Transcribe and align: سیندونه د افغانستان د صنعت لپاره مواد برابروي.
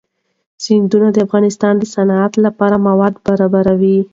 سیندونه 0.63 1.07
د 1.11 1.17
افغانستان 1.25 1.73
د 1.77 1.83
صنعت 1.93 2.33
لپاره 2.45 2.75
مواد 2.87 3.13
برابروي. 3.25 3.97